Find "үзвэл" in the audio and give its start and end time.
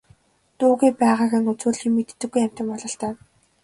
1.51-1.79